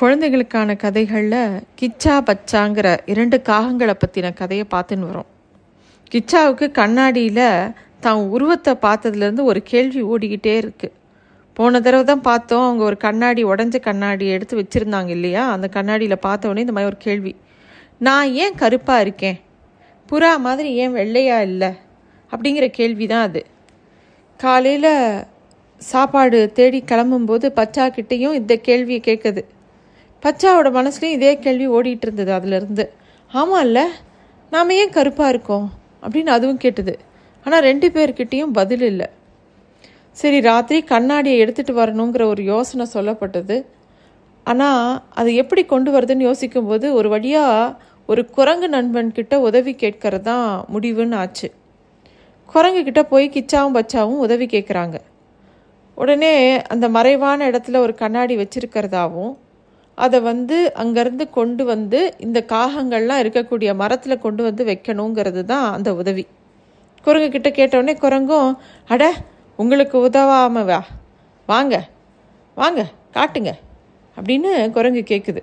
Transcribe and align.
குழந்தைகளுக்கான 0.00 0.76
கதைகளில் 0.76 1.62
கிச்சா 1.80 2.14
பச்சாங்கிற 2.28 2.98
இரண்டு 3.06 3.42
காகங்களை 3.48 3.94
பற்றின 4.02 4.32
கதையை 4.34 4.64
பார்த்துன்னு 4.70 5.08
வரோம். 5.10 5.26
கிச்சாவுக்கு 6.12 6.66
கண்ணாடியில் 6.70 7.72
தான் 8.00 8.20
உருவத்தை 8.34 8.74
பார்த்ததுலேருந்து 8.82 9.44
ஒரு 9.44 9.62
கேள்வி 9.62 10.02
ஓடிக்கிட்டே 10.02 10.54
இருக்குது 10.62 10.96
போன 11.56 11.80
தடவை 11.80 12.04
தான் 12.04 12.20
பார்த்தோம் 12.20 12.64
அவங்க 12.64 12.84
ஒரு 12.84 12.96
கண்ணாடி 12.96 13.44
உடஞ்ச 13.44 13.80
கண்ணாடி 13.80 14.26
எடுத்து 14.28 14.62
வச்சுருந்தாங்க 14.62 15.08
இல்லையா? 15.08 15.50
அந்த 15.52 15.68
கண்ணாடியில் 15.68 16.24
பார்த்தோன்னே 16.26 16.64
இந்த 16.64 16.72
மாதிரி 16.72 16.92
ஒரு 16.92 16.96
கேள்வி. 16.98 17.34
நான் 17.98 18.32
ஏன் 18.32 18.54
கருப்பாக 18.54 19.00
இருக்கேன்? 19.00 19.38
புறா 20.08 20.38
மாதிரி 20.48 20.74
ஏன் 20.74 20.92
வெள்ளையாக 20.92 21.42
இல்லை? 21.42 21.72
அப்படிங்கிற 22.32 22.66
கேள்வி 22.66 23.06
தான் 23.06 23.26
அது. 23.28 23.44
காலையில் 24.36 24.92
சாப்பாடு 25.76 26.52
தேடி 26.52 26.84
கிளம்பும்போது 26.86 27.48
பச்சா 27.60 27.86
கிட்டேயும் 27.96 28.38
இந்த 28.42 28.56
கேள்வியை 28.56 29.02
கேட்குது. 29.04 29.42
பச்சாவோட 30.22 30.68
மனசுலையும் 30.78 31.16
இதே 31.18 31.38
கேள்வி 31.38 31.68
ஓடிட்டு 31.68 32.06
இருந்தது 32.06 32.32
அதுலேருந்து 32.32 32.84
ஆமாம் 33.32 33.64
இல்லை 33.64 33.84
நாம் 34.50 34.70
ஏன் 34.70 34.90
கருப்பாக 34.90 35.28
இருக்கோம்? 35.28 35.66
அப்படின்னு 36.02 36.30
அதுவும் 36.36 36.56
கேட்டது. 36.56 36.98
ஆனால் 37.44 37.62
ரெண்டு 37.62 37.88
பேர்கிட்டேயும் 37.88 38.52
பதில் 38.52 38.80
இல்லை. 38.80 39.06
சரி 40.12 40.40
ராத்திரி 40.40 40.78
கண்ணாடியை 40.84 41.36
எடுத்துகிட்டு 41.44 41.74
வரணுங்கிற 41.80 42.22
ஒரு 42.24 42.42
யோசனை 42.42 42.86
சொல்லப்பட்டது. 42.94 43.56
ஆனால் 44.44 45.02
அது 45.10 45.34
எப்படி 45.34 45.64
கொண்டு 45.64 45.90
வருதுன்னு 45.98 46.28
யோசிக்கும்போது 46.30 46.86
ஒரு 46.94 47.08
வழியாக 47.08 47.76
ஒரு 48.06 48.22
குரங்கு 48.26 48.68
நண்பன்கிட்ட 48.68 49.34
உதவி 49.34 49.72
கேட்கறது 49.72 50.20
தான் 50.20 50.64
முடிவுன்னு 50.74 51.14
ஆச்சு. 51.14 51.48
குரங்கு 52.46 52.84
கிட்ட 52.84 53.02
போய் 53.04 53.26
கிச்சாவும் 53.34 53.76
பச்சாவும் 53.76 54.22
உதவி 54.26 54.46
கேட்குறாங்க. 54.46 54.96
உடனே 55.94 56.62
அந்த 56.66 56.88
மறைவான 56.88 57.50
இடத்துல 57.50 57.76
ஒரு 57.76 57.94
கண்ணாடி 57.94 58.36
வச்சிருக்கிறதாவும் 58.36 59.32
அதை 60.04 60.18
வந்து 60.30 60.56
அங்கேருந்து 60.82 61.24
கொண்டு 61.30 61.62
வந்து 61.72 62.00
இந்த 62.26 62.38
காகங்கள்லாம் 62.52 63.22
இருக்கக்கூடிய 63.22 63.70
மரத்தில் 63.82 64.22
கொண்டு 64.24 64.42
வந்து 64.42 64.62
வைக்கணுங்கிறது 64.70 65.42
தான் 65.52 65.66
அந்த 65.76 65.90
உதவி. 66.00 66.24
குரங்கு 67.06 67.28
கிட்ட 67.30 67.48
கேட்டவுடனே 67.50 67.94
குரங்கும் 68.04 68.50
அட 68.94 69.04
உங்களுக்கு 69.58 69.96
உதவாமவா 70.08 70.80
வாங்க. 71.48 71.74
வாங்க 72.56 72.80
காட்டுங்க. 73.16 73.52
அப்படின்னு 74.16 74.50
குரங்கு 74.76 75.02
கேட்குது 75.12 75.40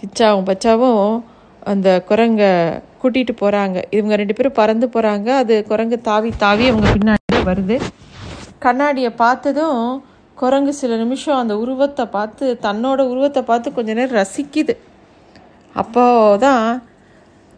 கிச்சாவும் 0.00 0.48
பச்சாவும் 0.48 1.04
அந்த 1.62 1.88
குரங்கை 2.08 2.50
கூட்டிகிட்டு 3.00 3.34
போகிறாங்க 3.40 3.78
இவங்க 3.96 4.14
ரெண்டு 4.20 4.34
பேரும் 4.34 4.58
பறந்து 4.60 4.86
போகிறாங்க 4.94 5.28
அது 5.42 5.54
குரங்கு 5.70 5.96
தாவி 6.08 6.30
தாவி 6.44 6.64
அவங்க 6.70 6.90
பின்னாடி 6.96 7.40
வருது. 7.50 7.76
கண்ணாடியை 8.64 9.10
பார்த்ததும் 9.24 9.80
குரங்கு 10.40 10.72
சில 10.80 10.96
நிமிஷம் 10.96 11.40
அந்த 11.42 11.54
உருவத்தை 11.62 12.04
பார்த்து 12.16 12.58
தன்னோட 12.62 13.00
உருவத்தை 13.12 13.42
பார்த்து 13.42 13.68
கொஞ்ச 13.72 13.90
நேரம் 13.94 14.18
ரசிக்குது. 14.20 14.74
அப்போ 15.74 16.04
தான் 16.44 16.66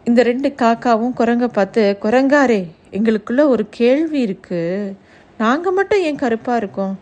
இந்த 0.04 0.20
ரெண்டு 0.22 0.48
காக்காவும் 0.62 1.16
குரங்கை 1.20 1.48
பார்த்து 1.48 1.82
குரங்காரே 2.04 2.60
எங்களுக்குள்ள 2.96 3.42
ஒரு 3.54 3.64
கேள்வி 3.78 4.20
இருக்குது 4.26 4.94
நாங்கள் 5.38 5.76
மட்டும் 5.78 6.02
ஏன் 6.08 6.20
கருப்பாக 6.22 6.60
இருக்கோம்? 6.62 6.94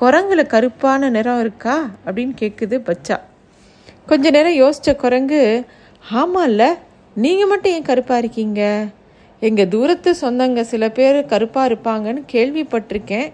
குரங்குல 0.00 0.42
கருப்பான 0.54 1.10
நிறம் 1.16 1.40
இருக்கா? 1.40 1.76
அப்படின்னு 2.06 2.34
கேட்குது 2.42 2.78
பச்சா. 2.88 3.16
கொஞ்ச 4.10 4.30
நேரம் 4.30 4.60
யோசித்த 4.62 4.94
குரங்கு 4.96 5.42
ஆமாம்ல 6.04 6.64
நீங்கள் 7.16 7.50
மட்டும் 7.52 7.74
ஏன் 7.76 7.88
கருப்பாக 7.90 8.22
இருக்கீங்க? 8.22 8.62
எங்கள் 9.42 9.70
தூரத்து 9.74 10.10
சொந்தங்க 10.20 10.60
சில 10.72 10.84
பேர் 10.98 11.18
கருப்பாக 11.32 11.68
இருப்பாங்கன்னு 11.70 12.22
கேள்விப்பட்டிருக்கேன். 12.34 13.28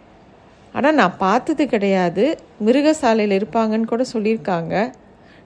ஆனால் 0.75 0.95
நான் 0.95 1.17
பார்த்தது 1.19 1.67
கிடையாது. 1.67 2.39
மிருகசாலையில் 2.65 3.39
இருப்பாங்கன்னு 3.39 3.85
கூட 3.85 4.05
சொல்லியிருக்காங்க. 4.15 4.75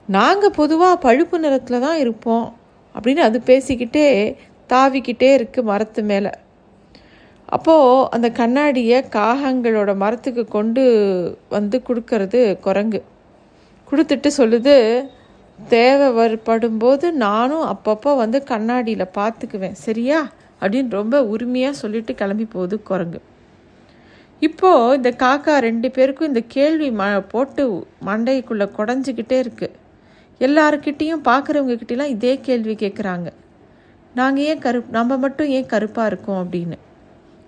நாங்கள் 0.08 0.50
பொதுவாக 0.50 0.96
பழுப்பு 0.96 1.38
நிறத்தில் 1.38 1.80
தான் 1.80 1.98
இருப்போம் 1.98 2.46
அப்படின்னு 2.94 3.22
அது 3.28 3.38
பேசிக்கிட்டே 3.46 4.06
தாவிக்கிட்டே 4.72 5.30
இருக்குது 5.38 5.62
மரத்து 5.62 6.02
மேலே. 6.02 6.32
அப்போது 7.48 8.08
அந்த 8.10 8.28
கண்ணாடியை 8.30 8.98
காகங்களோட 9.16 9.90
மரத்துக்கு 9.96 10.44
கொண்டு 10.48 10.82
வந்து 11.48 11.82
கொடுக்கறது 11.88 12.40
குரங்கு. 12.60 13.00
கொடுத்துட்டு 13.90 14.30
சொல்லுது 14.38 14.74
தேவை 15.58 16.08
வருப்படும்போது 16.12 17.12
நானும் 17.12 17.66
அப்பப்போ 17.72 18.16
வந்து 18.16 18.38
கண்ணாடியில் 18.44 19.14
பார்த்துக்குவேன் 19.18 19.78
சரியா? 19.86 20.18
அப்படின்னு 20.62 20.90
ரொம்ப 20.90 21.24
உரிமையாக 21.24 21.80
சொல்லிட்டு 21.82 22.14
கிளம்பி 22.14 22.44
போகுது 22.44 22.82
குரங்கு. 22.82 23.20
இப்போது 24.40 24.96
இந்த 24.96 25.10
காக்கா 25.10 25.58
ரெண்டு 25.58 25.90
பேருக்கும் 25.90 26.28
இந்த 26.28 26.42
கேள்வி 26.46 26.90
ம 26.90 27.20
போட்டு 27.28 27.86
மண்டைக்குள்ளே 28.04 28.66
குடஞ்சிக்கிட்டே 28.78 29.38
இருக்குது 29.44 29.76
எல்லாருக்கிட்டேயும் 30.40 31.22
பார்க்குறவங்கக்கிட்டலாம் 31.24 32.14
இதே 32.16 32.40
கேள்வி 32.40 32.74
கேட்குறாங்க 32.74 33.28
நாங்கள் 34.14 34.44
ஏன் 34.44 34.58
கரு 34.58 34.84
நம்ம 34.90 35.16
மட்டும் 35.16 35.46
ஏன் 35.46 35.66
கருப்பாக 35.66 36.06
இருக்கோம் 36.06 36.40
அப்படின்னு. 36.42 36.76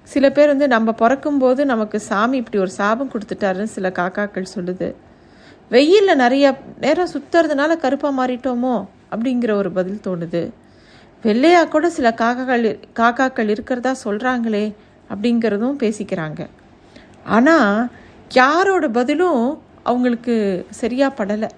சில 0.03 0.31
பேர் 0.31 0.47
வந்து 0.47 0.69
நம்ம 0.69 0.93
பிறக்கும்போது 0.93 1.67
நமக்கு 1.67 2.01
சாமி 2.01 2.37
இப்படி 2.37 2.59
ஒரு 2.59 2.71
சாபம் 2.71 3.11
கொடுத்துட்டாருன்னு 3.13 3.75
சில 3.77 3.89
காக்காக்கள் 3.89 4.53
சொல்லுது. 4.55 4.95
வெயிலில் 5.71 6.17
நிறைய 6.17 6.59
நேரம் 6.81 7.13
சுற்றுறதுனால 7.15 7.77
கருப்பாக 7.77 8.15
மாறிட்டோமோ 8.21 8.85
அப்படிங்கிற 9.13 9.51
ஒரு 9.51 9.73
பதில் 9.73 10.05
தோணுது. 10.07 10.51
வெள்ளையாக 11.25 11.69
கூட 11.69 11.91
சில 11.91 12.15
காக்காக்கள் 12.19 12.79
காக்காக்கள் 12.97 13.49
இருக்கிறதா 13.49 13.95
சொல்கிறாங்களே 14.05 14.75
அப்படிங்கிறதும் 15.11 15.81
பேசிக்கிறாங்க. 15.85 16.49
ஆனால் 17.37 17.89
யாரோட 18.31 18.89
பதிலும் 18.89 19.43
அவங்களுக்கு 19.83 20.35
சரியாக 20.71 21.17
படலை. 21.19 21.49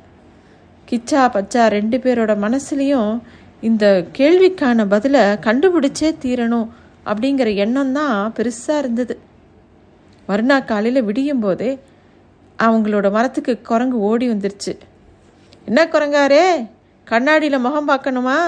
கிச்சா 0.89 1.23
பச்சா 1.37 1.63
ரெண்டு 1.67 1.97
பேரோட 1.99 2.33
மனசுலேயும் 2.45 3.13
இந்த 3.61 3.85
கேள்விக்கான 4.19 4.87
பதிலை 4.89 5.21
கண்டுபிடிச்சே 5.21 6.11
தீரணும் 6.25 6.69
அப்படிங்கிற 7.07 7.55
எண்ணம் 7.55 7.93
தான் 7.93 8.33
பெருசாக 8.37 8.79
இருந்தது. 8.79 9.15
மறுநாள் 10.27 10.65
காலையில் 10.65 11.03
விடியும் 11.03 11.41
போதே 11.41 11.71
அவங்களோட 12.59 13.11
மரத்துக்கு 13.11 13.61
குரங்கு 13.63 13.99
ஓடி 13.99 14.29
வந்துருச்சு. 14.31 14.73
என்ன 15.65 15.81
குரங்காரே? 15.85 16.45
கண்ணாடியில் 17.05 17.65
முகம் 17.67 17.89
பார்க்கணுமா? 17.89 18.39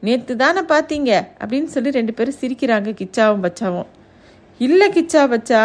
நேற்று 0.00 0.36
தானே 0.36 0.60
பார்த்தீங்க? 0.60 1.12
அப்படின்னு 1.40 1.64
சொல்லி 1.64 1.90
ரெண்டு 1.90 2.12
பேரும் 2.12 2.40
சிரிக்கிறாங்க 2.40 2.90
கிச்சாவும் 3.00 3.44
பச்சாவும். 3.44 3.90
இல்லை 4.58 4.86
கிச்சா 4.88 5.22
பச்சா. 5.32 5.62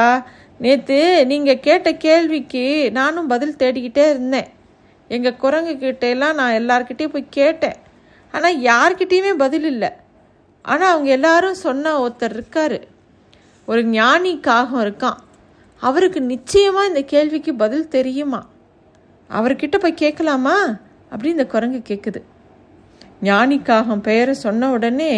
நேற்று 0.63 1.25
நீங்கள் 1.25 1.59
கேட்ட 1.59 1.89
கேள்விக்கு 1.93 2.91
நானும் 2.91 3.27
பதில் 3.27 3.59
தேடிக்கிட்டே 3.59 4.03
இருந்தேன். 4.09 4.49
எங்கள் 5.07 5.35
குரங்கு 5.35 5.73
கிட்டேலாம் 5.73 6.33
நான் 6.33 6.57
எல்லார்கிட்டேயும் 6.61 7.13
போய் 7.15 7.35
கேட்டேன். 7.39 7.77
ஆனால் 8.33 8.59
யார்கிட்டேயுமே 8.61 9.31
பதில் 9.33 9.63
இல்லை. 9.63 9.89
ஆனால் 10.65 10.91
அவங்க 10.91 11.09
எல்லாரும் 11.09 11.61
சொன்ன 11.65 11.93
ஒருத்தர் 11.99 12.35
இருக்கார். 12.37 12.77
ஒரு 13.67 13.83
ஞானி 13.83 14.39
காகம் 14.39 14.83
இருக்கான். 14.85 15.19
அவருக்கு 15.81 16.21
நிச்சயமாக 16.21 16.87
இந்த 16.87 17.01
கேள்விக்கு 17.03 17.51
பதில் 17.55 17.87
தெரியுமா? 17.87 18.41
அவர்கிட்ட 19.29 19.77
போய் 19.77 20.01
கேட்கலாமா? 20.03 20.57
அப்படின்னு 21.11 21.37
இந்த 21.37 21.45
குரங்கு 21.45 21.81
கேட்குது 21.87 22.21
ஞானி 23.21 23.57
காகம் 23.59 24.01
பெயரை 24.01 24.33
சொன்ன 24.33 24.69
உடனே 24.71 25.13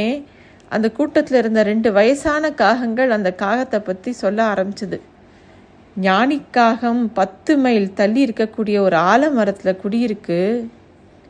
அந்த 0.70 0.88
கூட்டத்தில் 0.92 1.38
இருந்த 1.38 1.64
ரெண்டு 1.64 1.92
வயசான 1.92 2.50
காகங்கள் 2.52 3.10
அந்த 3.10 3.30
காகத்தை 3.42 3.80
பற்றி 3.80 4.12
சொல்ல 4.12 4.40
ஆரம்பிச்சது. 4.54 5.00
ஞானிக்காகம் 6.02 7.08
பத்து 7.14 7.58
மைல் 7.58 7.94
தள்ளி 7.94 8.26
இருக்கக்கூடிய 8.26 8.78
ஒரு 8.80 8.96
ஆலமரத்தில் 8.96 9.80
குடியிருக்கு. 9.84 10.66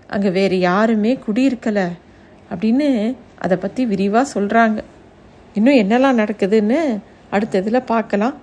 அங்கே 0.08 0.30
வேறு 0.30 0.60
யாருமே 0.60 1.20
குடியிருக்கலை 1.28 1.88
அப்படின்னு 2.52 3.16
அதை 3.38 3.58
பற்றி 3.58 3.86
விரிவாக 3.86 4.40
சொல்கிறாங்க 4.40 4.80
இன்னும் 5.54 5.76
என்னெல்லாம் 5.76 6.20
நடக்குதுன்னு 6.22 7.00
அடுத்த 7.30 7.58
இதில் 7.58 7.82
பார்க்கலாம். 7.82 8.34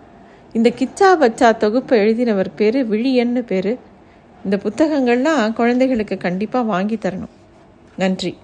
இந்த 0.53 0.73
கிச்சா 0.79 1.09
பச்சா 1.21 1.57
தொகுப்பை 1.57 1.99
எழுதினவர் 2.01 2.51
பேர் 2.57 2.91
விழியன்னு 2.91 3.39
பேர். 3.39 3.79
இந்த 4.45 4.57
புத்தகங்கள்லாம் 4.57 5.53
குழந்தைகளுக்கு 5.53 6.17
கண்டிப்பாக 6.17 6.67
வாங்கி 6.67 6.99
தரணும். 7.03 7.35
நன்றி. 7.97 8.37